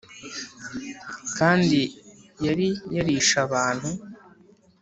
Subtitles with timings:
[1.37, 1.79] kandi
[2.45, 3.89] yari yarishe abantu.